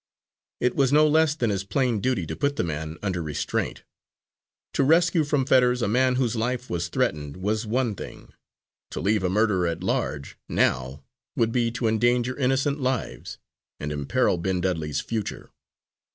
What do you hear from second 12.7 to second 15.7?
lives, and imperil Ben Dudley's future.